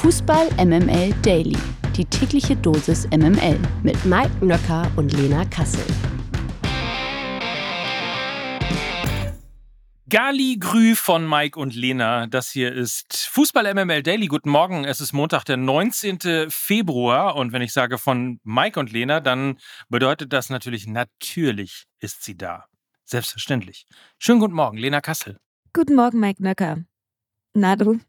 [0.00, 1.58] Fußball MML Daily.
[1.94, 5.84] Die tägliche Dosis MML mit Mike Nöcker und Lena Kassel.
[10.08, 12.26] Gali Grü von Mike und Lena.
[12.28, 14.26] Das hier ist Fußball MML Daily.
[14.26, 14.86] Guten Morgen.
[14.86, 16.48] Es ist Montag, der 19.
[16.48, 17.36] Februar.
[17.36, 19.58] Und wenn ich sage von Mike und Lena, dann
[19.90, 22.64] bedeutet das natürlich, natürlich ist sie da.
[23.04, 23.84] Selbstverständlich.
[24.18, 25.38] Schönen guten Morgen, Lena Kassel.
[25.74, 26.84] Guten Morgen, Mike Nöcker.
[27.52, 28.00] Na du?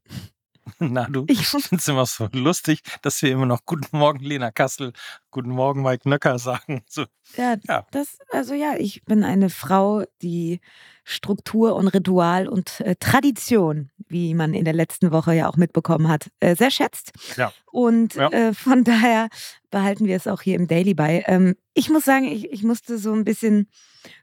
[0.79, 4.51] Na du, ich finde es immer so lustig, dass wir immer noch Guten Morgen, Lena
[4.51, 4.93] Kassel,
[5.31, 6.83] Guten Morgen, Mike Nöcker sagen.
[6.89, 7.05] So,
[7.37, 10.59] ja, ja, das, also ja, ich bin eine Frau, die
[11.03, 16.07] Struktur und Ritual und äh, Tradition, wie man in der letzten Woche ja auch mitbekommen
[16.09, 17.11] hat, äh, sehr schätzt.
[17.37, 17.53] Ja.
[17.71, 18.27] Und Ja.
[18.29, 19.29] äh, von daher
[19.71, 21.23] behalten wir es auch hier im Daily bei.
[21.27, 23.69] Ähm, ich muss sagen, ich, ich musste so ein bisschen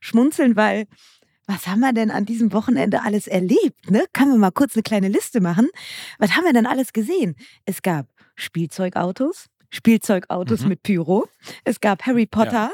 [0.01, 0.87] schmunzeln, weil
[1.48, 3.91] was haben wir denn an diesem Wochenende alles erlebt?
[3.91, 4.05] Ne?
[4.12, 5.69] Können wir mal kurz eine kleine Liste machen?
[6.19, 7.37] Was haben wir denn alles gesehen?
[7.65, 10.69] Es gab Spielzeugautos, Spielzeugautos Mhm.
[10.69, 11.29] mit Pyro.
[11.65, 12.71] Es gab Harry Potter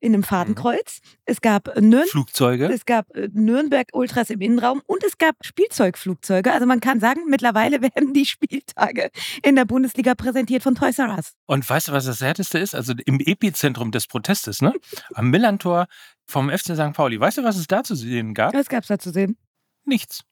[0.00, 1.00] in einem Fadenkreuz.
[1.24, 2.66] Es gab Nürn Flugzeuge.
[2.72, 6.52] es gab äh, Nürnberg Ultras im Innenraum und es gab Spielzeugflugzeuge.
[6.52, 9.10] Also man kann sagen, mittlerweile werden die Spieltage
[9.42, 11.34] in der Bundesliga präsentiert von Toys R Us.
[11.46, 12.74] Und weißt du, was das Härteste ist?
[12.74, 14.72] Also im Epizentrum des Protestes, ne?
[15.14, 15.86] Am Millantor
[16.26, 16.92] vom FC St.
[16.94, 17.20] Pauli.
[17.20, 18.54] Weißt du, was es da zu sehen gab?
[18.54, 19.36] Was gab's da zu sehen?
[19.84, 20.22] Nichts.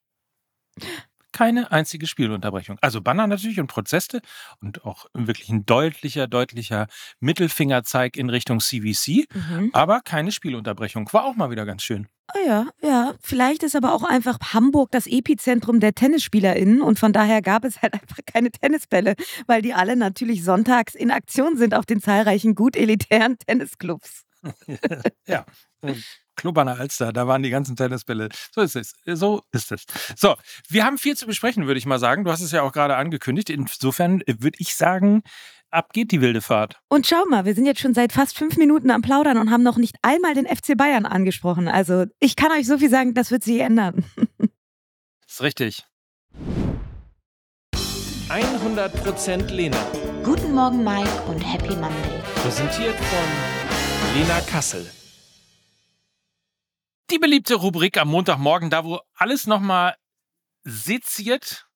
[1.36, 2.78] Keine einzige Spielunterbrechung.
[2.80, 4.22] Also Banner natürlich und Proteste
[4.62, 6.86] und auch wirklich ein deutlicher, deutlicher
[7.20, 9.68] Mittelfingerzeig in Richtung CVC, Mhm.
[9.74, 11.12] aber keine Spielunterbrechung.
[11.12, 12.08] War auch mal wieder ganz schön.
[12.28, 13.14] Ah ja, ja.
[13.20, 17.82] Vielleicht ist aber auch einfach Hamburg das Epizentrum der TennisspielerInnen und von daher gab es
[17.82, 19.14] halt einfach keine Tennisbälle,
[19.46, 24.24] weil die alle natürlich sonntags in Aktion sind auf den zahlreichen gut elitären Tennisclubs.
[25.26, 25.44] ja.
[26.52, 28.28] Der Alster, da waren die ganzen Tennisbälle.
[28.54, 28.94] So ist es.
[29.04, 29.84] So ist es.
[30.16, 30.34] So,
[30.68, 32.24] wir haben viel zu besprechen, würde ich mal sagen.
[32.24, 33.50] Du hast es ja auch gerade angekündigt.
[33.50, 35.22] Insofern würde ich sagen,
[35.70, 36.80] ab geht die wilde Fahrt.
[36.88, 39.62] Und schau mal, wir sind jetzt schon seit fast fünf Minuten am Plaudern und haben
[39.62, 41.68] noch nicht einmal den FC Bayern angesprochen.
[41.68, 44.04] Also ich kann euch so viel sagen, das wird sich ändern.
[45.28, 45.84] Ist richtig.
[48.28, 49.78] 100% Lena.
[50.24, 52.20] Guten Morgen, Mike und Happy Monday.
[52.42, 54.84] Präsentiert von Lena Kassel.
[57.10, 59.94] Die beliebte Rubrik am Montagmorgen, da wo alles nochmal
[60.64, 61.68] seziert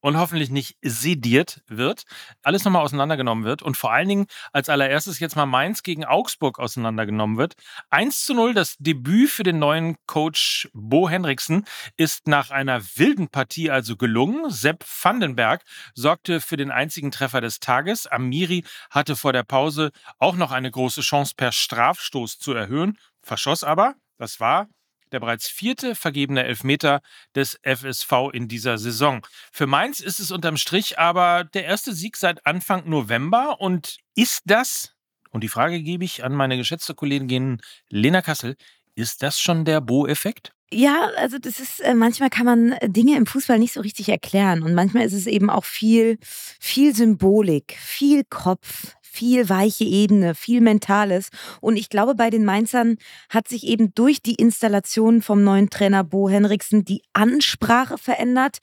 [0.00, 2.02] und hoffentlich nicht sediert wird,
[2.42, 6.58] alles nochmal auseinandergenommen wird und vor allen Dingen als allererstes jetzt mal Mainz gegen Augsburg
[6.58, 7.54] auseinandergenommen wird.
[7.90, 11.64] 1 zu 0, das Debüt für den neuen Coach Bo Henriksen
[11.96, 14.50] ist nach einer wilden Partie also gelungen.
[14.50, 15.62] Sepp Vandenberg
[15.94, 18.08] sorgte für den einzigen Treffer des Tages.
[18.08, 23.62] Amiri hatte vor der Pause auch noch eine große Chance per Strafstoß zu erhöhen, verschoss
[23.62, 23.94] aber.
[24.18, 24.68] Das war
[25.14, 27.00] der bereits vierte vergebene Elfmeter
[27.34, 29.24] des FSV in dieser Saison.
[29.52, 33.60] Für Mainz ist es unterm Strich aber der erste Sieg seit Anfang November.
[33.60, 34.92] Und ist das,
[35.30, 38.56] und die Frage gebe ich an meine geschätzte Kollegin Lena Kassel,
[38.96, 40.52] ist das schon der Bo-Effekt?
[40.72, 44.08] Ja, also das ist, äh, manchmal kann man äh, Dinge im Fußball nicht so richtig
[44.08, 44.62] erklären.
[44.62, 50.60] Und manchmal ist es eben auch viel, viel Symbolik, viel Kopf, viel weiche Ebene, viel
[50.60, 51.28] Mentales.
[51.60, 52.96] Und ich glaube, bei den Mainzern
[53.28, 58.58] hat sich eben durch die Installation vom neuen Trainer Bo Henriksen die Ansprache verändert,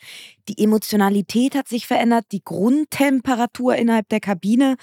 [0.49, 4.75] die Emotionalität hat sich verändert, die Grundtemperatur innerhalb der Kabine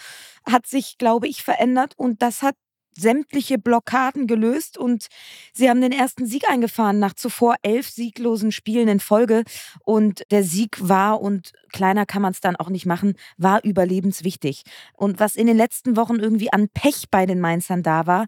[0.48, 1.92] hat sich, glaube ich, verändert.
[1.96, 2.54] Und das hat
[3.00, 5.06] sämtliche Blockaden gelöst und
[5.52, 9.44] sie haben den ersten Sieg eingefahren nach zuvor elf sieglosen Spielen in Folge.
[9.84, 14.62] Und der Sieg war, und kleiner kann man es dann auch nicht machen, war überlebenswichtig.
[14.94, 18.26] Und was in den letzten Wochen irgendwie an Pech bei den Mainzern da war,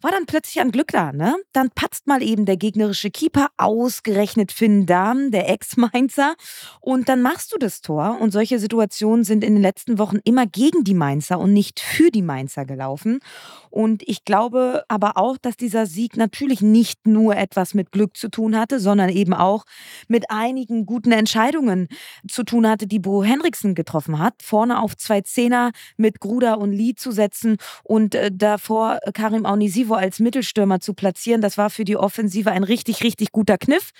[0.00, 1.12] war dann plötzlich an Glück da.
[1.12, 1.36] Ne?
[1.52, 6.34] Dann patzt mal eben der gegnerische Keeper, ausgerechnet Finn Dahm, der Ex-Mainzer.
[6.80, 8.18] Und dann machst du das Tor.
[8.20, 12.10] Und solche Situationen sind in den letzten Wochen immer gegen die Mainzer und nicht für
[12.10, 13.20] die Mainzer gelaufen.
[13.70, 18.30] Und ich glaube aber auch, dass dieser Sieg natürlich nicht nur etwas mit Glück zu
[18.30, 19.64] tun hatte, sondern eben auch
[20.08, 21.88] mit einigen guten Entscheidungen
[22.26, 24.42] zu tun hatte, die Bo Henriksen getroffen hat.
[24.42, 29.92] Vorne auf zwei Zehner mit Gruda und Lee zu setzen und äh, davor Karim Aunisivo
[29.92, 31.42] als Mittelstürmer zu platzieren.
[31.42, 33.90] Das war für die Offensive ein richtig, richtig guter Kniff.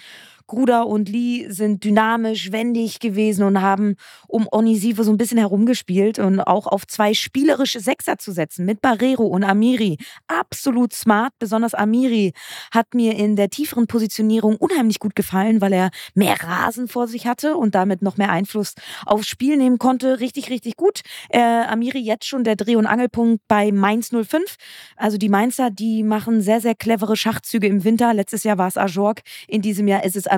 [0.48, 3.96] Gruda und Lee sind dynamisch, wendig gewesen und haben
[4.26, 8.80] um Onisivo so ein bisschen herumgespielt und auch auf zwei spielerische Sechser zu setzen mit
[8.80, 9.98] Barrero und Amiri.
[10.26, 11.34] Absolut smart.
[11.38, 12.32] Besonders Amiri
[12.70, 17.26] hat mir in der tieferen Positionierung unheimlich gut gefallen, weil er mehr Rasen vor sich
[17.26, 18.74] hatte und damit noch mehr Einfluss
[19.04, 20.18] aufs Spiel nehmen konnte.
[20.18, 21.02] Richtig, richtig gut.
[21.28, 24.56] Äh, Amiri jetzt schon der Dreh- und Angelpunkt bei Mainz 05.
[24.96, 28.14] Also die Mainzer, die machen sehr, sehr clevere Schachzüge im Winter.
[28.14, 30.37] Letztes Jahr war es Ajorg, in diesem Jahr ist es Amiri.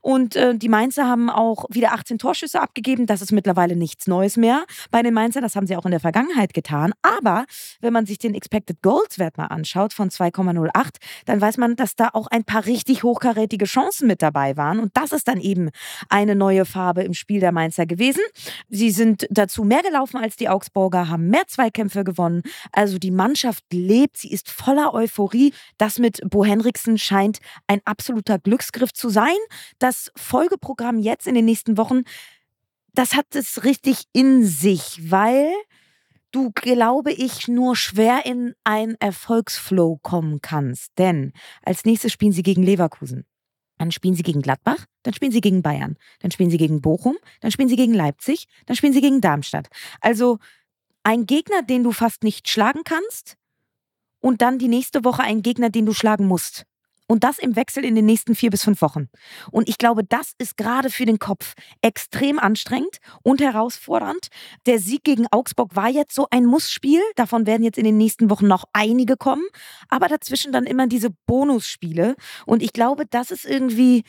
[0.00, 3.06] Und äh, die Mainzer haben auch wieder 18 Torschüsse abgegeben.
[3.06, 5.40] Das ist mittlerweile nichts Neues mehr bei den Mainzer.
[5.40, 6.92] Das haben sie auch in der Vergangenheit getan.
[7.02, 7.46] Aber
[7.80, 10.96] wenn man sich den Expected Goals Wert mal anschaut von 2,08,
[11.26, 14.80] dann weiß man, dass da auch ein paar richtig hochkarätige Chancen mit dabei waren.
[14.80, 15.70] Und das ist dann eben
[16.08, 18.22] eine neue Farbe im Spiel der Mainzer gewesen.
[18.68, 22.42] Sie sind dazu mehr gelaufen als die Augsburger, haben mehr Zweikämpfe gewonnen.
[22.72, 25.52] Also die Mannschaft lebt, sie ist voller Euphorie.
[25.76, 29.17] Das mit Bo Henriksen scheint ein absoluter Glücksgriff zu sein.
[29.78, 32.02] Das Folgeprogramm jetzt in den nächsten Wochen,
[32.94, 35.52] das hat es richtig in sich, weil
[36.30, 40.92] du, glaube ich, nur schwer in einen Erfolgsflow kommen kannst.
[40.98, 41.32] Denn
[41.62, 43.24] als nächstes spielen sie gegen Leverkusen.
[43.78, 47.16] Dann spielen sie gegen Gladbach, dann spielen sie gegen Bayern, dann spielen sie gegen Bochum,
[47.40, 49.68] dann spielen sie gegen Leipzig, dann spielen sie gegen Darmstadt.
[50.00, 50.38] Also
[51.04, 53.36] ein Gegner, den du fast nicht schlagen kannst
[54.20, 56.66] und dann die nächste Woche ein Gegner, den du schlagen musst.
[57.08, 59.08] Und das im Wechsel in den nächsten vier bis fünf Wochen.
[59.50, 64.28] Und ich glaube, das ist gerade für den Kopf extrem anstrengend und herausfordernd.
[64.66, 67.00] Der Sieg gegen Augsburg war jetzt so ein Mussspiel.
[67.16, 69.44] Davon werden jetzt in den nächsten Wochen noch einige kommen.
[69.88, 72.14] Aber dazwischen dann immer diese Bonusspiele.
[72.44, 74.04] Und ich glaube, das ist irgendwie,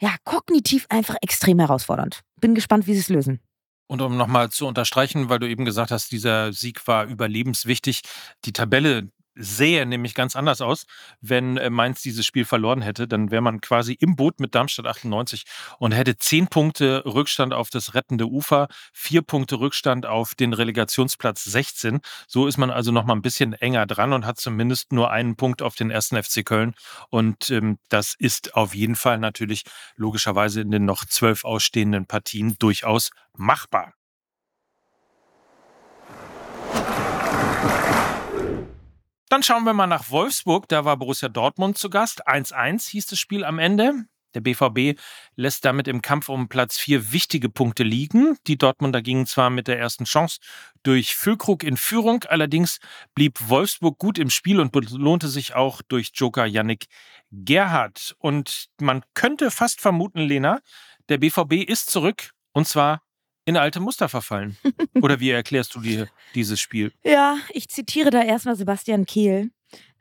[0.00, 2.22] ja, kognitiv einfach extrem herausfordernd.
[2.40, 3.40] Bin gespannt, wie sie es lösen.
[3.88, 8.02] Und um nochmal zu unterstreichen, weil du eben gesagt hast, dieser Sieg war überlebenswichtig.
[8.44, 10.84] Die Tabelle sähe nämlich ganz anders aus,
[11.20, 13.08] wenn äh, Mainz dieses Spiel verloren hätte.
[13.08, 15.44] Dann wäre man quasi im Boot mit Darmstadt 98
[15.78, 21.44] und hätte zehn Punkte Rückstand auf das rettende Ufer, vier Punkte Rückstand auf den Relegationsplatz
[21.44, 22.00] 16.
[22.26, 25.36] So ist man also noch mal ein bisschen enger dran und hat zumindest nur einen
[25.36, 26.74] Punkt auf den ersten FC Köln.
[27.10, 29.62] Und ähm, das ist auf jeden Fall natürlich
[29.96, 33.97] logischerweise in den noch zwölf ausstehenden Partien durchaus machbar.
[39.28, 40.68] Dann schauen wir mal nach Wolfsburg.
[40.68, 42.26] Da war Borussia Dortmund zu Gast.
[42.26, 44.06] 1-1 hieß das Spiel am Ende.
[44.34, 44.98] Der BVB
[45.36, 48.36] lässt damit im Kampf um Platz 4 wichtige Punkte liegen.
[48.46, 50.40] Die Dortmunder gingen zwar mit der ersten Chance
[50.82, 52.78] durch Füllkrug in Führung, allerdings
[53.14, 56.86] blieb Wolfsburg gut im Spiel und belohnte sich auch durch Joker Yannick
[57.30, 58.14] Gerhardt.
[58.18, 60.60] Und man könnte fast vermuten, Lena,
[61.08, 63.02] der BVB ist zurück und zwar
[63.48, 64.58] in alte Muster verfallen.
[65.00, 66.92] Oder wie erklärst du dir dieses Spiel?
[67.02, 69.50] Ja, ich zitiere da erstmal Sebastian Kehl,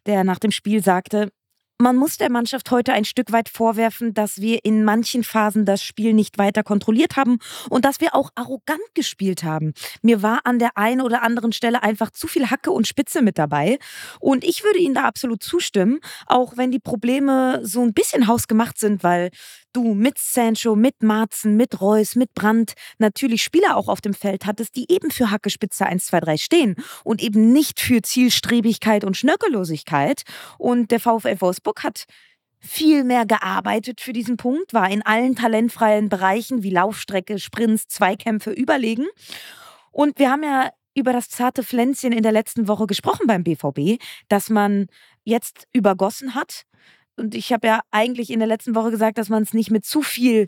[0.06, 1.32] der nach dem Spiel sagte,
[1.80, 5.84] man muss der Mannschaft heute ein Stück weit vorwerfen, dass wir in manchen Phasen das
[5.84, 7.38] Spiel nicht weiter kontrolliert haben
[7.70, 9.74] und dass wir auch arrogant gespielt haben.
[10.02, 13.38] Mir war an der einen oder anderen Stelle einfach zu viel Hacke und Spitze mit
[13.38, 13.78] dabei.
[14.20, 18.80] Und ich würde Ihnen da absolut zustimmen, auch wenn die Probleme so ein bisschen hausgemacht
[18.80, 19.30] sind, weil
[19.74, 24.46] du mit Sancho, mit Marzen, mit Reus, mit Brandt natürlich Spieler auch auf dem Feld
[24.46, 29.18] hattest, die eben für Hackespitze 1, 2, 3 stehen und eben nicht für Zielstrebigkeit und
[29.18, 30.24] Schnörkellosigkeit.
[30.58, 32.06] Und der VfL Wolfsburg hat
[32.60, 38.52] viel mehr gearbeitet für diesen Punkt, war in allen talentfreien Bereichen wie Laufstrecke, Sprints, Zweikämpfe
[38.52, 39.06] überlegen.
[39.92, 44.02] Und wir haben ja über das zarte Pflänzchen in der letzten Woche gesprochen beim BVB,
[44.30, 44.88] dass man
[45.24, 46.64] jetzt übergossen hat
[47.18, 49.86] und ich habe ja eigentlich in der letzten Woche gesagt, dass man es nicht mit
[49.86, 50.48] zu viel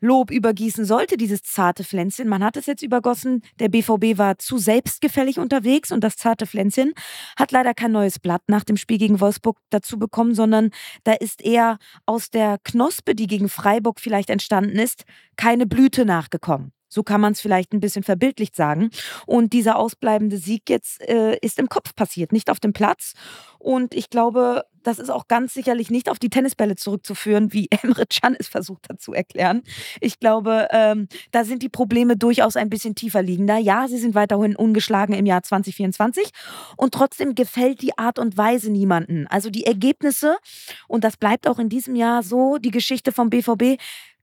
[0.00, 2.28] Lob übergießen sollte, dieses zarte Pflänzchen.
[2.28, 3.42] Man hat es jetzt übergossen.
[3.58, 6.92] Der BVB war zu selbstgefällig unterwegs und das zarte Pflänzchen
[7.36, 10.70] hat leider kein neues Blatt nach dem Spiel gegen Wolfsburg dazu bekommen, sondern
[11.02, 15.04] da ist eher aus der Knospe, die gegen Freiburg vielleicht entstanden ist,
[15.36, 16.72] keine Blüte nachgekommen.
[16.88, 18.90] So kann man es vielleicht ein bisschen verbildlicht sagen.
[19.26, 23.14] Und dieser ausbleibende Sieg jetzt äh, ist im Kopf passiert, nicht auf dem Platz.
[23.58, 28.06] Und ich glaube, das ist auch ganz sicherlich nicht auf die Tennisbälle zurückzuführen, wie Emre
[28.06, 29.62] Can es versucht hat zu erklären.
[30.00, 33.58] Ich glaube, ähm, da sind die Probleme durchaus ein bisschen tiefer liegender.
[33.58, 36.30] Ja, sie sind weiterhin ungeschlagen im Jahr 2024
[36.76, 39.26] und trotzdem gefällt die Art und Weise niemanden.
[39.28, 40.38] Also die Ergebnisse,
[40.86, 43.78] und das bleibt auch in diesem Jahr so, die Geschichte vom BVB,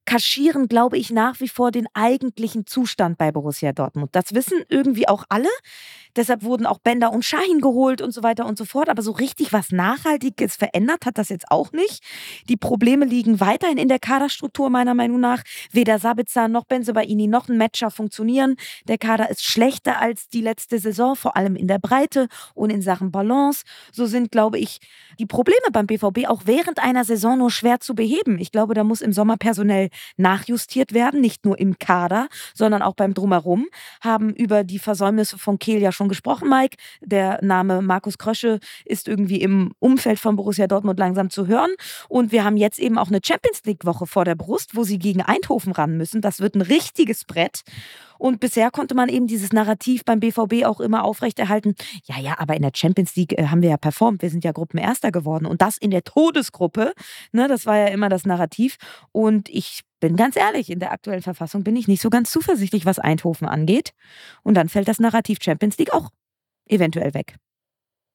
[0.05, 4.09] kaschieren, glaube ich, nach wie vor den eigentlichen Zustand bei Borussia Dortmund.
[4.13, 5.50] Das wissen irgendwie auch alle.
[6.15, 8.88] Deshalb wurden auch Bender und Schein geholt und so weiter und so fort.
[8.88, 12.03] Aber so richtig was Nachhaltiges verändert hat das jetzt auch nicht.
[12.47, 15.43] Die Probleme liegen weiterhin in der Kaderstruktur, meiner Meinung nach.
[15.71, 18.55] Weder Sabitzer noch Benzobaini noch ein Matcher funktionieren.
[18.88, 22.81] Der Kader ist schlechter als die letzte Saison, vor allem in der Breite und in
[22.81, 23.63] Sachen Balance.
[23.91, 24.79] So sind, glaube ich,
[25.19, 28.39] die Probleme beim BVB auch während einer Saison nur schwer zu beheben.
[28.39, 32.95] Ich glaube, da muss im Sommer personell nachjustiert werden, nicht nur im Kader, sondern auch
[32.95, 33.67] beim Drumherum.
[34.01, 36.77] Haben über die Versäumnisse von Kehl ja schon gesprochen, Mike.
[37.01, 41.71] Der Name Markus Krösche ist irgendwie im Umfeld von Borussia Dortmund langsam zu hören.
[42.09, 45.21] Und wir haben jetzt eben auch eine Champions League-Woche vor der Brust, wo sie gegen
[45.21, 46.21] Eindhoven ran müssen.
[46.21, 47.63] Das wird ein richtiges Brett.
[48.17, 51.75] Und bisher konnte man eben dieses Narrativ beim BVB auch immer aufrechterhalten.
[52.05, 54.22] Ja, ja, aber in der Champions League äh, haben wir ja performt.
[54.22, 55.45] Wir sind ja Gruppenerster geworden.
[55.45, 56.93] Und das in der Todesgruppe.
[57.31, 58.77] Ne, das war ja immer das Narrativ.
[59.12, 62.86] Und ich bin ganz ehrlich, in der aktuellen Verfassung bin ich nicht so ganz zuversichtlich,
[62.86, 63.93] was Eindhoven angeht.
[64.43, 66.10] Und dann fällt das Narrativ Champions League auch
[66.67, 67.36] eventuell weg.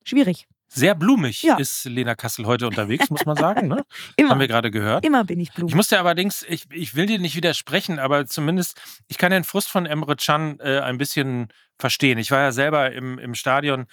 [0.04, 0.46] Schwierig.
[0.72, 1.56] Sehr blumig ja.
[1.56, 3.66] ist Lena Kassel heute unterwegs, muss man sagen.
[3.66, 3.84] Ne?
[4.16, 4.30] Immer.
[4.30, 5.04] Haben wir gerade gehört.
[5.04, 5.72] Immer bin ich blumig.
[5.72, 9.68] Ich musste allerdings, ich, ich will dir nicht widersprechen, aber zumindest, ich kann den Frust
[9.68, 12.18] von Emre Can äh, ein bisschen verstehen.
[12.18, 13.86] Ich war ja selber im, im Stadion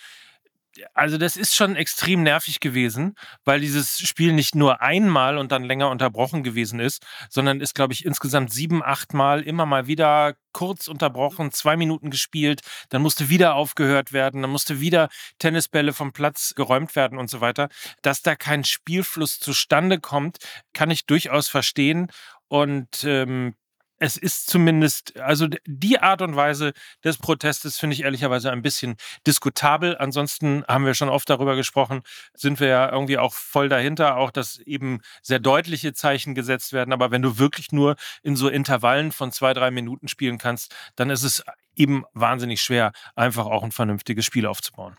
[0.93, 3.15] also das ist schon extrem nervig gewesen,
[3.45, 7.93] weil dieses Spiel nicht nur einmal und dann länger unterbrochen gewesen ist, sondern ist, glaube
[7.93, 13.29] ich, insgesamt sieben, acht Mal immer mal wieder kurz unterbrochen, zwei Minuten gespielt, dann musste
[13.29, 17.69] wieder aufgehört werden, dann musste wieder Tennisbälle vom Platz geräumt werden und so weiter.
[18.01, 20.37] Dass da kein Spielfluss zustande kommt,
[20.73, 22.07] kann ich durchaus verstehen.
[22.47, 23.55] Und ähm,
[23.99, 26.73] es ist zumindest, also die Art und Weise
[27.03, 29.97] des Protestes finde ich ehrlicherweise ein bisschen diskutabel.
[29.97, 32.01] Ansonsten haben wir schon oft darüber gesprochen,
[32.33, 36.93] sind wir ja irgendwie auch voll dahinter, auch dass eben sehr deutliche Zeichen gesetzt werden.
[36.93, 41.09] Aber wenn du wirklich nur in so Intervallen von zwei, drei Minuten spielen kannst, dann
[41.09, 41.43] ist es
[41.75, 44.97] eben wahnsinnig schwer, einfach auch ein vernünftiges Spiel aufzubauen.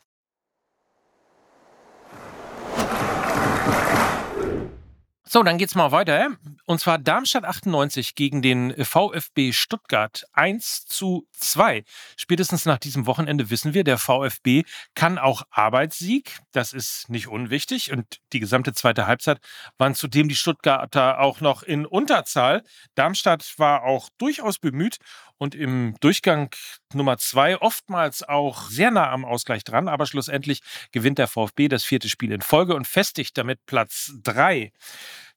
[5.31, 6.39] So, dann geht's mal weiter.
[6.65, 11.85] Und zwar Darmstadt 98 gegen den VfB Stuttgart 1 zu 2.
[12.17, 14.63] Spätestens nach diesem Wochenende wissen wir, der VfB
[14.95, 16.39] kann auch Arbeitssieg.
[16.53, 17.93] Das ist nicht unwichtig.
[17.93, 19.39] Und die gesamte zweite Halbzeit
[19.77, 22.63] waren zudem die Stuttgarter auch noch in Unterzahl.
[22.95, 24.97] Darmstadt war auch durchaus bemüht
[25.39, 26.55] und im Durchgang
[26.93, 30.61] Nummer zwei oftmals auch sehr nah am Ausgleich dran, aber schlussendlich
[30.93, 34.73] gewinnt der VfB das vierte Spiel in Folge und festigt damit Platz drei.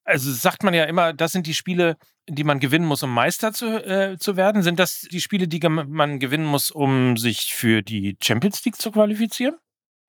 [0.03, 3.53] Also sagt man ja immer, das sind die Spiele, die man gewinnen muss, um Meister
[3.53, 4.63] zu, äh, zu werden.
[4.63, 8.91] Sind das die Spiele, die man gewinnen muss, um sich für die Champions League zu
[8.91, 9.55] qualifizieren?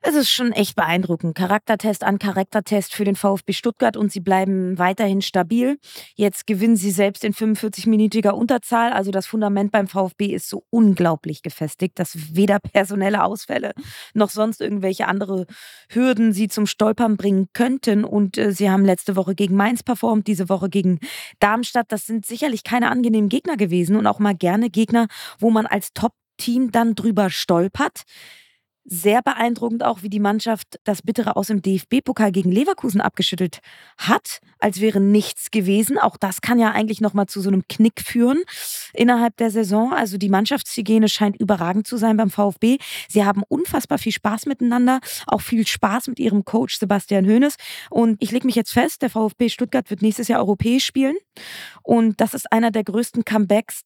[0.05, 1.37] Es ist schon echt beeindruckend.
[1.37, 5.79] Charaktertest an Charaktertest für den VfB Stuttgart und sie bleiben weiterhin stabil.
[6.17, 8.93] Jetzt gewinnen sie selbst in 45-minütiger Unterzahl.
[8.93, 13.75] Also das Fundament beim VfB ist so unglaublich gefestigt, dass weder personelle Ausfälle
[14.13, 15.47] noch sonst irgendwelche andere
[15.89, 18.05] Hürden sie zum Stolpern bringen könnten.
[18.05, 20.99] Und äh, sie haben letzte Woche gegen Mainz performt, diese Woche gegen
[21.39, 21.93] Darmstadt.
[21.93, 25.07] Das sind sicherlich keine angenehmen Gegner gewesen und auch mal gerne Gegner,
[25.39, 28.03] wo man als Top-Team dann drüber stolpert.
[28.85, 33.61] Sehr beeindruckend auch, wie die Mannschaft das Bittere aus dem DFB-Pokal gegen Leverkusen abgeschüttelt
[33.97, 35.99] hat, als wäre nichts gewesen.
[35.99, 38.43] Auch das kann ja eigentlich nochmal zu so einem Knick führen
[38.93, 39.93] innerhalb der Saison.
[39.93, 42.79] Also die Mannschaftshygiene scheint überragend zu sein beim VfB.
[43.09, 44.99] Sie haben unfassbar viel Spaß miteinander,
[45.29, 47.55] auch viel Spaß mit ihrem Coach Sebastian Hoeneß.
[47.89, 51.17] Und ich lege mich jetzt fest, der VfB Stuttgart wird nächstes Jahr europäisch spielen.
[51.85, 53.83] Und das ist einer der größten Comebacks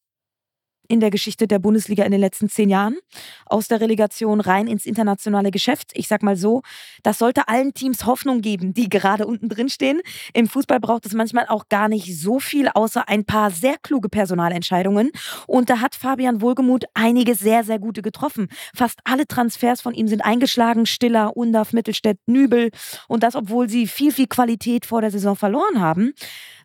[0.87, 2.97] in der Geschichte der Bundesliga in den letzten zehn Jahren.
[3.45, 5.91] Aus der Relegation rein ins internationale Geschäft.
[5.93, 6.61] Ich sag mal so,
[7.03, 10.01] das sollte allen Teams Hoffnung geben, die gerade unten drin stehen.
[10.33, 14.09] Im Fußball braucht es manchmal auch gar nicht so viel, außer ein paar sehr kluge
[14.09, 15.11] Personalentscheidungen.
[15.45, 18.47] Und da hat Fabian Wohlgemuth einige sehr, sehr gute getroffen.
[18.75, 20.85] Fast alle Transfers von ihm sind eingeschlagen.
[20.85, 22.71] Stiller, Undaf, Mittelstädt, Nübel.
[23.07, 26.13] Und das, obwohl sie viel, viel Qualität vor der Saison verloren haben.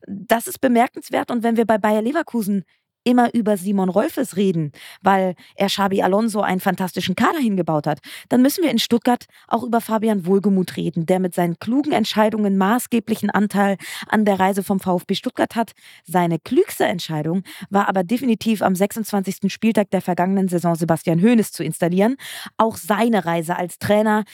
[0.06, 1.30] Das ist bemerkenswert.
[1.30, 2.64] Und wenn wir bei Bayer Leverkusen
[3.04, 8.42] immer über Simon Rolfes reden, weil er Xabi Alonso einen fantastischen Kader hingebaut hat, dann
[8.42, 13.30] müssen wir in Stuttgart auch über Fabian Wohlgemuth reden, der mit seinen klugen Entscheidungen maßgeblichen
[13.30, 13.76] Anteil
[14.08, 15.72] an der Reise vom VfB Stuttgart hat.
[16.04, 19.52] Seine klügste Entscheidung war aber definitiv am 26.
[19.52, 22.16] Spieltag der vergangenen Saison Sebastian Hoeneß zu installieren.
[22.56, 24.24] Auch seine Reise als Trainer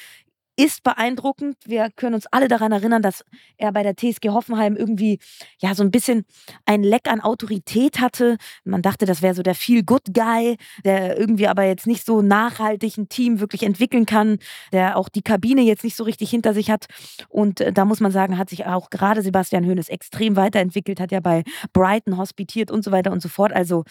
[0.59, 1.57] ist beeindruckend.
[1.65, 3.25] Wir können uns alle daran erinnern, dass
[3.59, 5.21] er bei der TSG Hoffenheim irgendwie
[5.61, 6.25] ja so ein bisschen
[6.67, 8.39] ein Leck an Autorität hatte.
[8.65, 12.23] Man dachte, das wäre so der Feel Good Guy, der irgendwie aber jetzt nicht so
[12.23, 14.39] nachhaltig ein Team wirklich entwickeln kann,
[14.73, 16.87] der auch die Kabine jetzt nicht so richtig hinter sich hat.
[17.29, 21.13] Und äh, da muss man sagen, hat sich auch gerade Sebastian Hoeneß extrem weiterentwickelt, hat
[21.13, 23.53] ja bei Brighton hospitiert und so weiter und so fort.
[23.53, 23.85] Also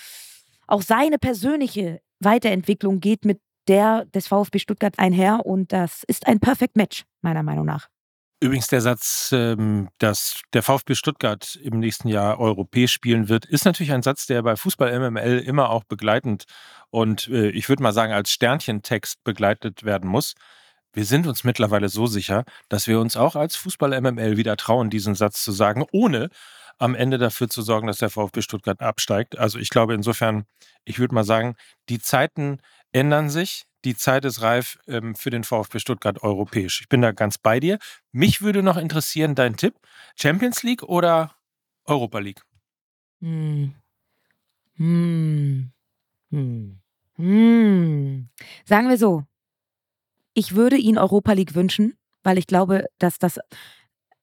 [0.67, 6.39] auch seine persönliche Weiterentwicklung geht mit der des VfB Stuttgart einher und das ist ein
[6.39, 7.87] Perfect Match, meiner Meinung nach.
[8.39, 13.65] Übrigens der Satz, ähm, dass der VfB Stuttgart im nächsten Jahr europäisch spielen wird, ist
[13.65, 16.45] natürlich ein Satz, der bei Fußball MML immer auch begleitend
[16.91, 20.35] und äh, ich würde mal sagen als Sternchentext begleitet werden muss.
[20.93, 24.91] Wir sind uns mittlerweile so sicher, dass wir uns auch als Fußball MML wieder trauen,
[24.91, 26.29] diesen Satz zu sagen, ohne
[26.77, 29.37] am Ende dafür zu sorgen, dass der VfB Stuttgart absteigt.
[29.37, 30.45] Also ich glaube insofern,
[30.85, 31.55] ich würde mal sagen,
[31.89, 32.59] die Zeiten
[32.91, 33.63] ändern sich.
[33.85, 36.81] Die Zeit ist reif ähm, für den VfB Stuttgart europäisch.
[36.81, 37.77] Ich bin da ganz bei dir.
[38.11, 39.75] Mich würde noch interessieren, dein Tipp:
[40.15, 41.35] Champions League oder
[41.85, 42.41] Europa League?
[43.21, 43.73] Hm.
[44.75, 45.71] Hm.
[46.31, 46.79] Hm.
[47.15, 48.29] Hm.
[48.65, 49.23] Sagen wir so,
[50.33, 53.39] ich würde Ihnen Europa League wünschen, weil ich glaube, dass das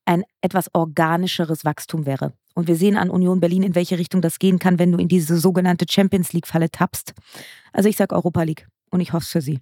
[0.04, 2.32] ein etwas organischeres Wachstum wäre.
[2.54, 5.08] Und wir sehen an Union Berlin, in welche Richtung das gehen kann, wenn du in
[5.08, 7.14] diese sogenannte Champions League-Falle tappst.
[7.72, 9.60] Also ich sage Europa League und ich hoffe es für Sie.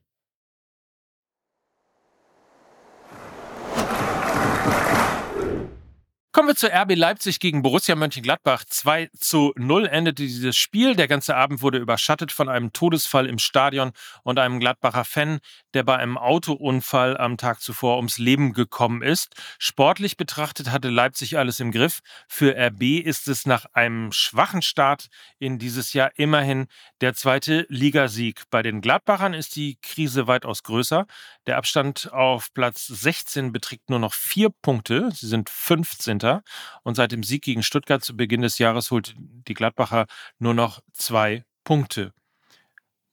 [6.35, 8.65] Kommen wir zu RB Leipzig gegen Borussia Mönchengladbach.
[8.65, 10.97] 2 zu 0 endete dieses Spiel.
[10.97, 15.41] Der ganze Abend wurde überschattet von einem Todesfall im Stadion und einem Gladbacher Fan,
[15.75, 19.35] der bei einem Autounfall am Tag zuvor ums Leben gekommen ist.
[19.59, 22.01] Sportlich betrachtet hatte Leipzig alles im Griff.
[22.29, 25.09] Für RB ist es nach einem schwachen Start
[25.39, 26.67] in dieses Jahr immerhin
[27.03, 28.45] der zweite Ligasieg.
[28.49, 31.07] Bei den Gladbachern ist die Krise weitaus größer.
[31.47, 35.11] Der Abstand auf Platz 16 beträgt nur noch vier Punkte.
[35.13, 36.23] Sie sind 15.
[36.23, 36.43] Konter.
[36.85, 40.07] Und seit dem Sieg gegen Stuttgart zu Beginn des Jahres holt die Gladbacher
[40.39, 42.13] nur noch zwei Punkte.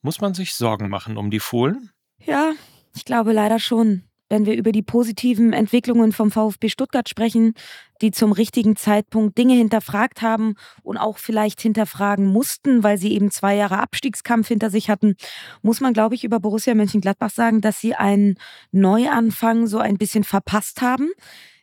[0.02, 1.90] Muss man sich Sorgen machen um die Fohlen?
[2.18, 2.52] Ja,
[2.94, 4.04] ich glaube leider schon.
[4.30, 7.54] Wenn wir über die positiven Entwicklungen vom VfB Stuttgart sprechen,
[8.00, 13.32] die zum richtigen Zeitpunkt Dinge hinterfragt haben und auch vielleicht hinterfragen mussten, weil sie eben
[13.32, 15.16] zwei Jahre Abstiegskampf hinter sich hatten,
[15.62, 18.36] muss man, glaube ich, über Borussia Mönchengladbach sagen, dass sie einen
[18.70, 21.10] Neuanfang so ein bisschen verpasst haben.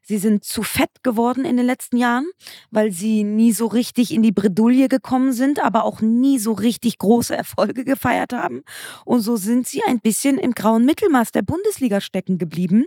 [0.09, 2.27] Sie sind zu fett geworden in den letzten Jahren,
[2.71, 6.97] weil sie nie so richtig in die Bredouille gekommen sind, aber auch nie so richtig
[6.97, 8.63] große Erfolge gefeiert haben.
[9.03, 12.85] Und so sind sie ein bisschen im grauen Mittelmaß der Bundesliga stecken geblieben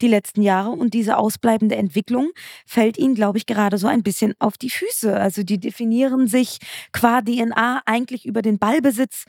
[0.00, 0.70] die letzten Jahre.
[0.70, 2.30] Und diese ausbleibende Entwicklung
[2.66, 5.18] fällt ihnen, glaube ich, gerade so ein bisschen auf die Füße.
[5.18, 6.58] Also die definieren sich
[6.92, 9.24] qua DNA eigentlich über den Ballbesitz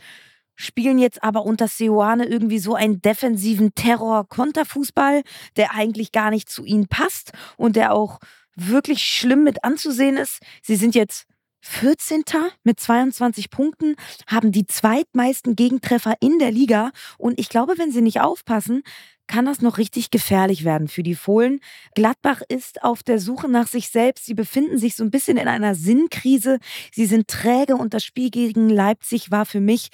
[0.56, 5.24] spielen jetzt aber unter Seoane irgendwie so einen defensiven Terror-Konterfußball,
[5.58, 8.20] der eigentlich gar nicht zu ihnen passt und der auch
[8.56, 10.40] wirklich schlimm mit anzusehen ist.
[10.62, 11.26] Sie sind jetzt
[11.64, 12.24] 14.
[12.64, 13.96] mit 22 Punkten,
[14.28, 18.82] haben die zweitmeisten Gegentreffer in der Liga und ich glaube, wenn sie nicht aufpassen,
[19.28, 21.62] kann das noch richtig gefährlich werden für die Fohlen.
[21.96, 24.26] Gladbach ist auf der Suche nach sich selbst.
[24.26, 26.60] Sie befinden sich so ein bisschen in einer Sinnkrise.
[26.92, 29.88] Sie sind träge und das Spiel gegen Leipzig war für mich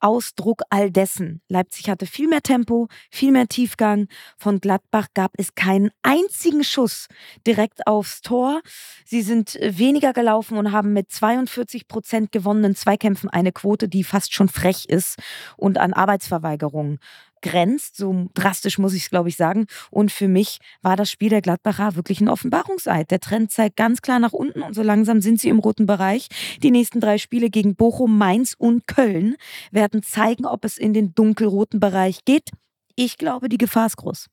[0.00, 1.40] Ausdruck all dessen.
[1.48, 4.08] Leipzig hatte viel mehr Tempo, viel mehr Tiefgang.
[4.36, 7.08] Von Gladbach gab es keinen einzigen Schuss
[7.46, 8.60] direkt aufs Tor.
[9.04, 14.34] Sie sind weniger gelaufen und haben mit 42 Prozent gewonnenen Zweikämpfen eine Quote, die fast
[14.34, 15.18] schon frech ist
[15.56, 16.98] und an Arbeitsverweigerung
[17.42, 17.96] grenzt.
[17.96, 19.66] So drastisch muss ich es, glaube ich, sagen.
[19.90, 23.10] Und für mich war das Spiel der Gladbacher wirklich ein Offenbarungseid.
[23.10, 26.28] Der Trend zeigt ganz klar nach unten und so langsam sind sie im roten Bereich.
[26.62, 29.36] Die nächsten drei Spiele gegen Bochum, Mainz und Köln
[29.70, 32.50] werden zeigen, ob es in den dunkelroten Bereich geht.
[32.96, 34.26] Ich glaube, die Gefahr ist groß.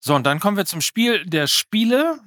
[0.00, 2.18] So, und dann kommen wir zum Spiel der Spiele.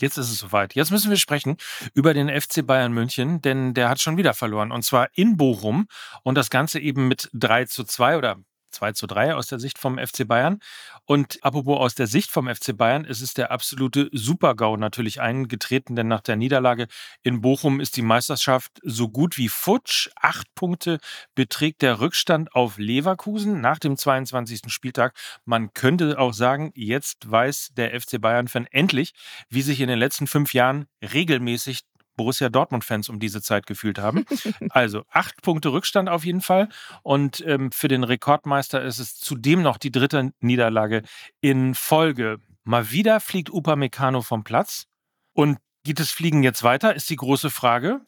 [0.00, 0.74] Jetzt ist es soweit.
[0.74, 1.56] Jetzt müssen wir sprechen
[1.94, 4.72] über den FC Bayern München, denn der hat schon wieder verloren.
[4.72, 5.86] Und zwar in Bochum.
[6.22, 8.36] Und das Ganze eben mit 3 zu 2 oder
[8.74, 10.60] 2 zu 3 aus der Sicht vom FC Bayern.
[11.06, 15.96] Und apropos aus der Sicht vom FC Bayern, es ist der absolute Super-GAU natürlich eingetreten,
[15.96, 16.86] denn nach der Niederlage
[17.22, 20.10] in Bochum ist die Meisterschaft so gut wie futsch.
[20.16, 20.98] Acht Punkte
[21.34, 24.62] beträgt der Rückstand auf Leverkusen nach dem 22.
[24.68, 25.14] Spieltag.
[25.44, 29.14] Man könnte auch sagen, jetzt weiß der FC Bayern-Fan endlich,
[29.48, 31.82] wie sich in den letzten fünf Jahren regelmäßig
[32.16, 34.24] Borussia Dortmund-Fans um diese Zeit gefühlt haben.
[34.70, 36.68] Also acht Punkte Rückstand auf jeden Fall.
[37.02, 41.02] Und ähm, für den Rekordmeister ist es zudem noch die dritte Niederlage
[41.40, 42.38] in Folge.
[42.64, 44.86] Mal wieder fliegt Upamecano vom Platz.
[45.32, 48.00] Und geht es Fliegen jetzt weiter, ist die große Frage.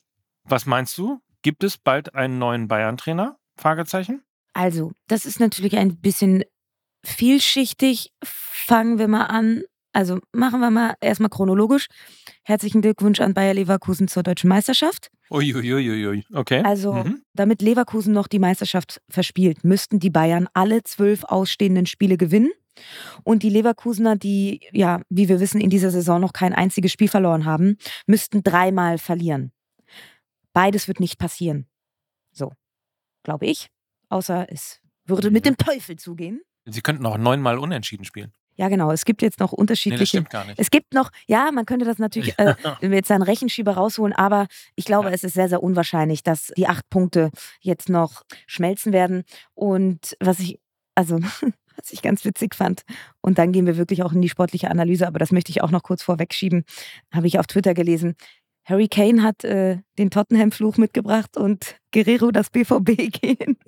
[0.44, 1.20] Was meinst du?
[1.42, 3.38] Gibt es bald einen neuen Bayern-Trainer?
[3.56, 4.22] Fragezeichen.
[4.52, 6.44] Also, das ist natürlich ein bisschen
[7.04, 8.12] vielschichtig.
[8.24, 9.62] Fangen wir mal an
[9.96, 11.86] also machen wir mal erstmal chronologisch.
[12.42, 15.10] Herzlichen Glückwunsch an Bayer Leverkusen zur deutschen Meisterschaft.
[15.30, 16.62] Uiuiuiui, okay.
[16.64, 17.22] Also, mhm.
[17.32, 22.50] damit Leverkusen noch die Meisterschaft verspielt, müssten die Bayern alle zwölf ausstehenden Spiele gewinnen.
[23.24, 27.08] Und die Leverkusener, die, ja, wie wir wissen, in dieser Saison noch kein einziges Spiel
[27.08, 29.50] verloren haben, müssten dreimal verlieren.
[30.52, 31.66] Beides wird nicht passieren.
[32.32, 32.52] So,
[33.22, 33.70] glaube ich.
[34.10, 36.42] Außer es würde mit dem Teufel zugehen.
[36.66, 38.34] Sie könnten auch neunmal unentschieden spielen.
[38.56, 38.90] Ja, genau.
[38.90, 39.98] Es gibt jetzt noch unterschiedliche.
[39.98, 40.58] Nee, das stimmt gar nicht.
[40.58, 44.86] Es gibt noch, ja, man könnte das natürlich äh, jetzt einen Rechenschieber rausholen, aber ich
[44.86, 45.14] glaube, ja.
[45.14, 49.24] es ist sehr, sehr unwahrscheinlich, dass die acht Punkte jetzt noch schmelzen werden.
[49.54, 50.58] Und was ich,
[50.94, 51.18] also,
[51.76, 52.82] was ich ganz witzig fand,
[53.20, 55.70] und dann gehen wir wirklich auch in die sportliche Analyse, aber das möchte ich auch
[55.70, 56.64] noch kurz vorwegschieben,
[57.12, 58.16] habe ich auf Twitter gelesen.
[58.64, 63.58] Harry Kane hat äh, den Tottenham-Fluch mitgebracht und Guerrero das BVB gehen.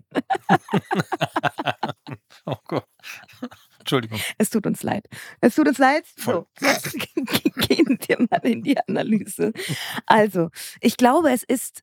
[2.47, 2.85] oh Gott.
[3.89, 4.21] Entschuldigung.
[4.37, 5.07] Es tut uns leid.
[5.41, 6.05] Es tut uns leid.
[6.19, 6.45] Voll.
[6.61, 6.67] So,
[7.69, 9.55] gehen wir mal in die Analyse.
[10.05, 10.51] Also,
[10.83, 11.83] ich glaube, es ist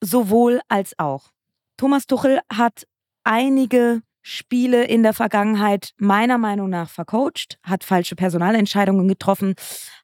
[0.00, 1.32] sowohl als auch.
[1.76, 2.86] Thomas Tuchel hat
[3.24, 9.54] einige Spiele in der Vergangenheit meiner Meinung nach vercoacht, hat falsche Personalentscheidungen getroffen,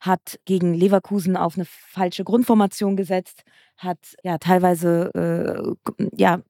[0.00, 3.42] hat gegen Leverkusen auf eine falsche Grundformation gesetzt,
[3.76, 6.40] hat ja teilweise äh, ja,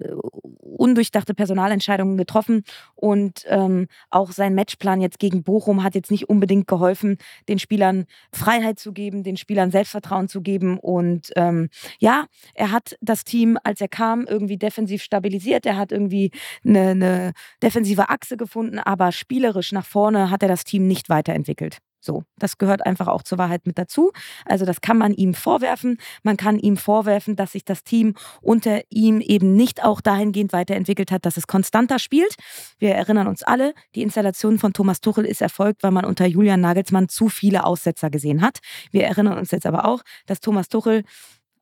[0.61, 2.63] undurchdachte Personalentscheidungen getroffen
[2.95, 8.07] und ähm, auch sein Matchplan jetzt gegen Bochum hat jetzt nicht unbedingt geholfen, den Spielern
[8.33, 13.59] Freiheit zu geben, den Spielern Selbstvertrauen zu geben und ähm, ja, er hat das Team,
[13.65, 16.31] als er kam, irgendwie defensiv stabilisiert, er hat irgendwie
[16.65, 21.79] eine, eine defensive Achse gefunden, aber spielerisch nach vorne hat er das Team nicht weiterentwickelt.
[22.07, 24.13] So, das gehört einfach auch zur Wahrheit mit dazu.
[24.45, 25.99] Also das kann man ihm vorwerfen.
[26.23, 31.11] Man kann ihm vorwerfen, dass sich das Team unter ihm eben nicht auch dahingehend weiterentwickelt
[31.11, 32.37] hat, dass es konstanter spielt.
[32.79, 36.61] Wir erinnern uns alle, die Installation von Thomas Tuchel ist erfolgt, weil man unter Julian
[36.61, 38.61] Nagelsmann zu viele Aussetzer gesehen hat.
[38.93, 41.03] Wir erinnern uns jetzt aber auch, dass Thomas Tuchel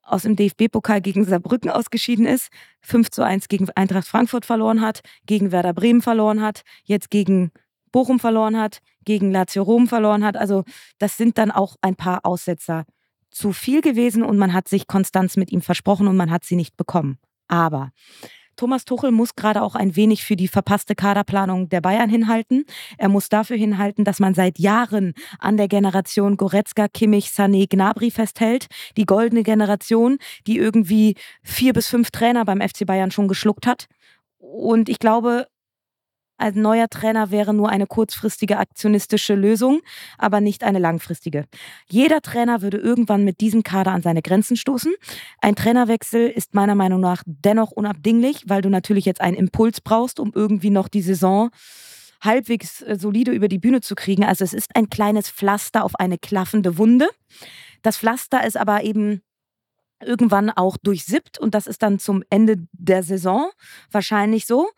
[0.02, 2.48] aus dem DFB-Pokal gegen Saarbrücken ausgeschieden ist,
[2.82, 7.50] 5 zu 1 gegen Eintracht Frankfurt verloren hat, gegen Werder Bremen verloren hat, jetzt gegen
[7.94, 10.36] Bochum verloren hat, gegen Lazio Rom verloren hat.
[10.36, 10.64] Also
[10.98, 12.84] das sind dann auch ein paar Aussetzer
[13.30, 16.56] zu viel gewesen und man hat sich Konstanz mit ihm versprochen und man hat sie
[16.56, 17.18] nicht bekommen.
[17.48, 17.90] Aber
[18.56, 22.64] Thomas Tuchel muss gerade auch ein wenig für die verpasste Kaderplanung der Bayern hinhalten.
[22.98, 28.10] Er muss dafür hinhalten, dass man seit Jahren an der Generation Goretzka, Kimmich, Sané, Gnabry
[28.10, 28.66] festhält.
[28.96, 33.86] Die goldene Generation, die irgendwie vier bis fünf Trainer beim FC Bayern schon geschluckt hat.
[34.38, 35.46] Und ich glaube,
[36.36, 39.80] ein neuer Trainer wäre nur eine kurzfristige aktionistische Lösung,
[40.18, 41.44] aber nicht eine langfristige.
[41.88, 44.92] Jeder Trainer würde irgendwann mit diesem Kader an seine Grenzen stoßen.
[45.40, 50.18] Ein Trainerwechsel ist meiner Meinung nach dennoch unabdinglich, weil du natürlich jetzt einen Impuls brauchst,
[50.18, 51.50] um irgendwie noch die Saison
[52.20, 54.24] halbwegs äh, solide über die Bühne zu kriegen.
[54.24, 57.08] Also es ist ein kleines Pflaster auf eine klaffende Wunde.
[57.82, 59.20] Das Pflaster ist aber eben
[60.02, 63.50] irgendwann auch durchsippt und das ist dann zum Ende der Saison
[63.90, 64.68] wahrscheinlich so.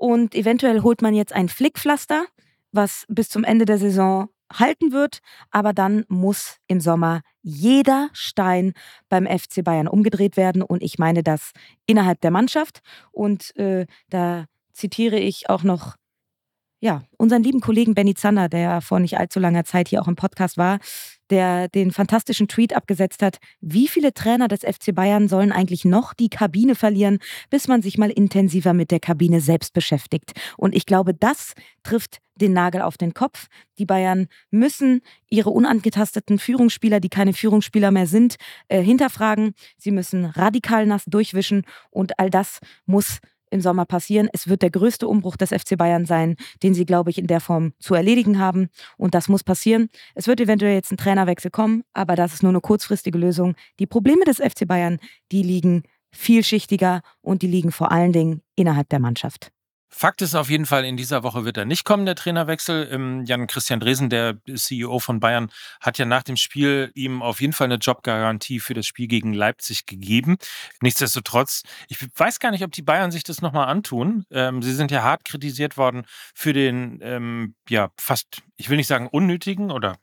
[0.00, 2.24] Und eventuell holt man jetzt ein Flickpflaster,
[2.72, 5.18] was bis zum Ende der Saison halten wird,
[5.50, 8.72] aber dann muss im Sommer jeder Stein
[9.10, 10.62] beim FC Bayern umgedreht werden.
[10.62, 11.52] Und ich meine das
[11.84, 12.80] innerhalb der Mannschaft.
[13.12, 15.96] Und äh, da zitiere ich auch noch
[16.80, 20.16] ja, unseren lieben Kollegen Benny Zander, der vor nicht allzu langer Zeit hier auch im
[20.16, 20.78] Podcast war,
[21.30, 26.14] der den fantastischen Tweet abgesetzt hat, wie viele Trainer des FC Bayern sollen eigentlich noch
[26.14, 30.32] die Kabine verlieren, bis man sich mal intensiver mit der Kabine selbst beschäftigt.
[30.56, 33.48] Und ich glaube, das trifft den Nagel auf den Kopf.
[33.78, 38.36] Die Bayern müssen ihre unangetasteten Führungsspieler, die keine Führungsspieler mehr sind,
[38.68, 39.54] äh, hinterfragen.
[39.76, 44.28] Sie müssen radikal nass durchwischen und all das muss im Sommer passieren.
[44.32, 47.40] Es wird der größte Umbruch des FC Bayern sein, den sie, glaube ich, in der
[47.40, 48.68] Form zu erledigen haben.
[48.96, 49.88] Und das muss passieren.
[50.14, 53.54] Es wird eventuell jetzt ein Trainerwechsel kommen, aber das ist nur eine kurzfristige Lösung.
[53.78, 54.98] Die Probleme des FC Bayern,
[55.32, 55.82] die liegen
[56.12, 59.52] vielschichtiger und die liegen vor allen Dingen innerhalb der Mannschaft.
[59.92, 62.88] Fakt ist auf jeden Fall, in dieser Woche wird er nicht kommen, der Trainerwechsel.
[62.92, 65.50] Ähm, Jan-Christian Dresen, der CEO von Bayern,
[65.80, 69.32] hat ja nach dem Spiel ihm auf jeden Fall eine Jobgarantie für das Spiel gegen
[69.32, 70.38] Leipzig gegeben.
[70.80, 74.24] Nichtsdestotrotz, ich weiß gar nicht, ob die Bayern sich das nochmal antun.
[74.30, 78.86] Ähm, sie sind ja hart kritisiert worden für den, ähm, ja, fast, ich will nicht
[78.86, 79.96] sagen unnötigen oder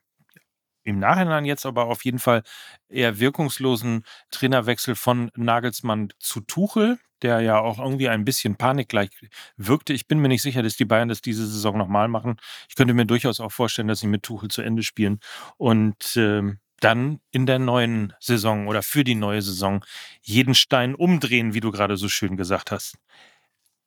[0.83, 2.43] im Nachhinein jetzt aber auf jeden Fall
[2.87, 9.09] eher wirkungslosen Trainerwechsel von Nagelsmann zu Tuchel der ja auch irgendwie ein bisschen panikgleich
[9.55, 9.93] wirkte.
[9.93, 12.37] Ich bin mir nicht sicher, dass die Bayern das diese Saison nochmal machen.
[12.69, 15.19] Ich könnte mir durchaus auch vorstellen, dass sie mit Tuchel zu Ende spielen
[15.57, 19.83] und ähm, dann in der neuen Saison oder für die neue Saison
[20.21, 22.97] jeden Stein umdrehen, wie du gerade so schön gesagt hast.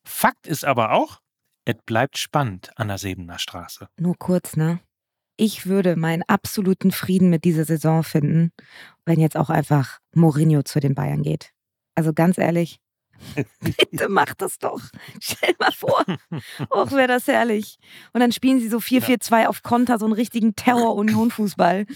[0.05, 1.21] Fakt ist aber auch,
[1.65, 3.89] es bleibt spannend an der Sebener Straße.
[3.99, 4.81] Nur kurz, ne?
[5.37, 8.53] Ich würde meinen absoluten Frieden mit dieser Saison finden,
[9.07, 11.53] wenn jetzt auch einfach Mourinho zu den Bayern geht.
[11.95, 12.79] Also ganz ehrlich,
[13.61, 14.81] Bitte mach das doch.
[15.21, 16.05] Stell mal vor.
[16.71, 17.79] Och, wäre das herrlich.
[18.13, 21.87] Und dann spielen sie so 4-4-2 auf Konter, so einen richtigen Terror-Union-Fußball.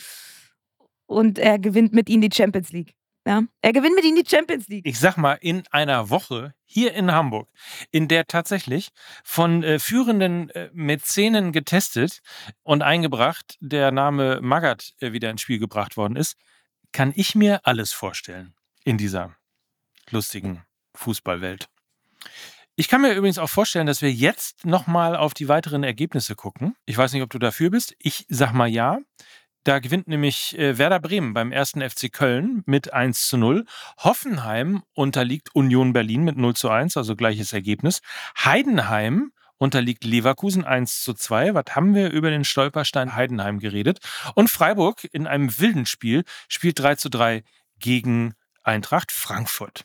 [1.07, 2.95] Und er gewinnt mit ihnen die Champions League.
[3.27, 4.87] Ja, er gewinnt mit ihnen die Champions League.
[4.87, 7.49] Ich sag mal, in einer Woche hier in Hamburg,
[7.91, 8.91] in der tatsächlich
[9.25, 12.21] von äh, führenden äh, Mäzenen getestet
[12.65, 16.37] und eingebracht der Name Magath äh, wieder ins Spiel gebracht worden ist,
[16.93, 19.35] kann ich mir alles vorstellen in dieser
[20.11, 20.63] lustigen
[20.95, 21.69] Fußballwelt.
[22.77, 26.75] Ich kann mir übrigens auch vorstellen, dass wir jetzt nochmal auf die weiteren Ergebnisse gucken.
[26.87, 27.95] Ich weiß nicht, ob du dafür bist.
[28.01, 28.99] Ich sag mal ja.
[29.63, 33.65] Da gewinnt nämlich äh, Werder Bremen beim ersten FC Köln mit 1 zu 0.
[33.99, 38.01] Hoffenheim unterliegt Union Berlin mit 0 zu 1, also gleiches Ergebnis.
[38.37, 41.55] Heidenheim unterliegt Leverkusen 1 zu 2.
[41.55, 44.01] Was haben wir über den Stolperstein Heidenheim geredet?
[44.35, 47.43] Und Freiburg in einem wilden Spiel spielt 3 zu 3
[47.79, 49.85] gegen Eintracht Frankfurt.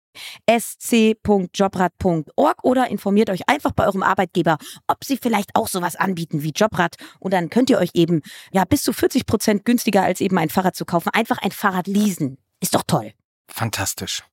[0.49, 6.53] sc.jobrad.org oder informiert euch einfach bei eurem Arbeitgeber, ob sie vielleicht auch sowas anbieten wie
[6.55, 8.21] Jobrad und dann könnt ihr euch eben
[8.51, 11.87] ja bis zu 40 Prozent günstiger als eben ein Fahrrad zu kaufen, einfach ein Fahrrad
[11.87, 12.37] leasen.
[12.59, 13.13] Ist doch toll.
[13.47, 14.23] Fantastisch.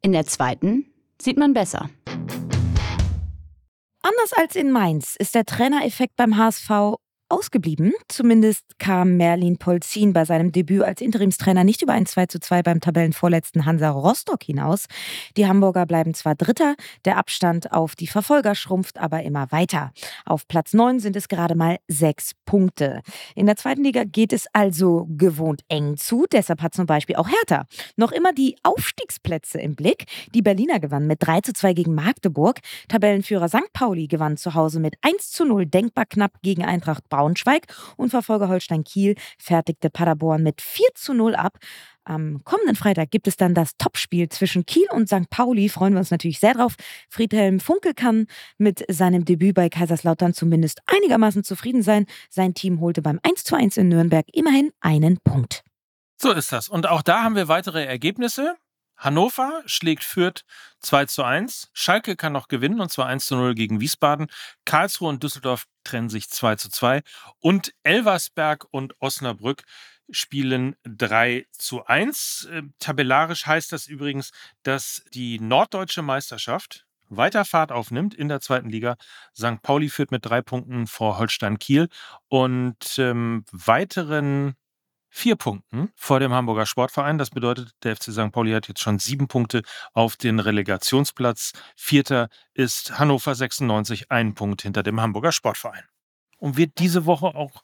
[0.00, 1.90] In der zweiten sieht man besser.
[4.00, 6.98] Anders als in Mainz ist der Trainereffekt beim HSV
[7.28, 7.92] ausgeblieben.
[8.08, 12.62] Zumindest kam Merlin Polzin bei seinem Debüt als Interimstrainer nicht über ein 2 zu 2
[12.62, 14.86] beim Tabellenvorletzten Hansa Rostock hinaus.
[15.36, 19.92] Die Hamburger bleiben zwar Dritter, der Abstand auf die Verfolger schrumpft aber immer weiter.
[20.24, 23.02] Auf Platz 9 sind es gerade mal sechs Punkte.
[23.34, 27.28] In der zweiten Liga geht es also gewohnt eng zu, deshalb hat zum Beispiel auch
[27.28, 30.06] Hertha noch immer die Aufstiegsplätze im Blick.
[30.34, 32.60] Die Berliner gewannen mit 3 zu 2 gegen Magdeburg.
[32.88, 33.72] Tabellenführer St.
[33.74, 37.17] Pauli gewann zu Hause mit 1 zu 0 denkbar knapp gegen Eintracht Braun.
[37.18, 41.58] Braunschweig und Verfolger Holstein Kiel fertigte Paderborn mit 4 zu 0 ab.
[42.04, 45.28] Am kommenden Freitag gibt es dann das Topspiel zwischen Kiel und St.
[45.28, 45.68] Pauli.
[45.68, 46.76] Freuen wir uns natürlich sehr drauf.
[47.10, 48.26] Friedhelm Funkel kann
[48.56, 52.06] mit seinem Debüt bei Kaiserslautern zumindest einigermaßen zufrieden sein.
[52.30, 55.64] Sein Team holte beim 1 zu 1 in Nürnberg immerhin einen Punkt.
[56.18, 56.68] So ist das.
[56.68, 58.56] Und auch da haben wir weitere Ergebnisse.
[58.98, 60.44] Hannover schlägt Fürth
[60.80, 61.70] 2 zu 1.
[61.72, 64.26] Schalke kann noch gewinnen und zwar 1 zu 0 gegen Wiesbaden.
[64.64, 67.02] Karlsruhe und Düsseldorf trennen sich 2 zu 2.
[67.40, 69.62] Und Elversberg und Osnabrück
[70.10, 72.48] spielen 3 zu 1.
[72.50, 74.30] Äh, tabellarisch heißt das übrigens,
[74.62, 78.96] dass die norddeutsche Meisterschaft weiter Fahrt aufnimmt in der zweiten Liga.
[79.34, 79.62] St.
[79.62, 81.88] Pauli führt mit drei Punkten vor Holstein Kiel
[82.28, 84.56] und ähm, weiteren
[85.10, 87.18] vier Punkten vor dem Hamburger Sportverein.
[87.18, 88.30] Das bedeutet, der FC St.
[88.32, 91.52] Pauli hat jetzt schon sieben Punkte auf den Relegationsplatz.
[91.76, 95.84] Vierter ist Hannover 96, ein Punkt hinter dem Hamburger Sportverein.
[96.38, 97.62] Und wird diese Woche auch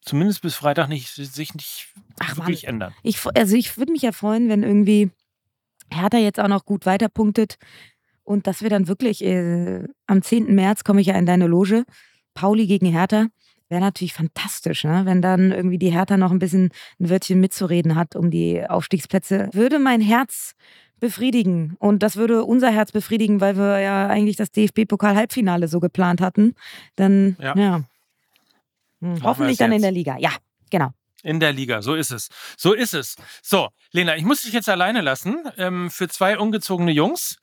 [0.00, 1.88] zumindest bis Freitag nicht, sich nicht
[2.20, 2.74] Ach, wirklich Mann.
[2.74, 2.94] ändern.
[3.02, 5.10] Ich, also ich würde mich ja freuen, wenn irgendwie
[5.90, 7.58] Hertha jetzt auch noch gut weiterpunktet
[8.22, 10.54] und dass wir dann wirklich äh, am 10.
[10.54, 11.84] März komme ich ja in deine Loge.
[12.34, 13.26] Pauli gegen Hertha.
[13.68, 15.02] Wäre natürlich fantastisch, ne?
[15.04, 19.50] wenn dann irgendwie die Hertha noch ein bisschen ein Wörtchen mitzureden hat um die Aufstiegsplätze.
[19.52, 20.54] Würde mein Herz
[21.00, 21.76] befriedigen.
[21.78, 26.54] Und das würde unser Herz befriedigen, weil wir ja eigentlich das DFB-Pokal-Halbfinale so geplant hatten.
[26.96, 27.54] Dann, ja.
[27.56, 27.84] ja.
[29.00, 30.16] Hm, hoffentlich dann in der Liga.
[30.18, 30.32] Ja,
[30.70, 30.90] genau.
[31.22, 32.28] In der Liga, so ist es.
[32.56, 33.16] So ist es.
[33.42, 37.38] So, Lena, ich muss dich jetzt alleine lassen ähm, für zwei ungezogene Jungs,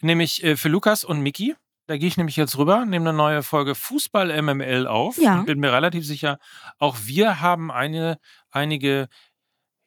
[0.00, 1.54] nämlich äh, für Lukas und Miki.
[1.88, 5.16] Da gehe ich nämlich jetzt rüber, nehme eine neue Folge Fußball MML auf.
[5.16, 5.38] Ja.
[5.38, 6.38] Und bin mir relativ sicher,
[6.78, 8.18] auch wir haben eine,
[8.50, 9.08] einige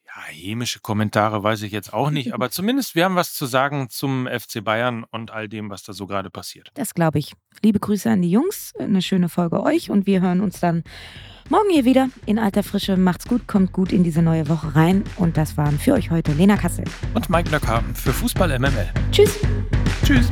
[0.07, 3.87] Ja, hämische Kommentare weiß ich jetzt auch nicht, aber zumindest wir haben was zu sagen
[3.91, 6.71] zum FC Bayern und all dem, was da so gerade passiert.
[6.73, 7.33] Das glaube ich.
[7.61, 10.83] Liebe Grüße an die Jungs, eine schöne Folge euch und wir hören uns dann
[11.49, 12.97] morgen hier wieder in alter Frische.
[12.97, 16.33] Macht's gut, kommt gut in diese neue Woche rein und das waren für euch heute
[16.33, 18.91] Lena Kassel und Mike Nöcker für Fußball MML.
[19.11, 19.39] Tschüss.
[20.03, 20.31] Tschüss.